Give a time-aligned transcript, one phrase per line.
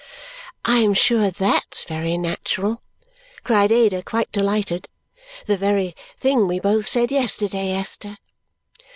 [0.65, 2.81] "I am sure THAT'S very natural!"
[3.43, 4.87] cried Ada, quite delighted.
[5.45, 8.17] "The very thing we both said yesterday, Esther!"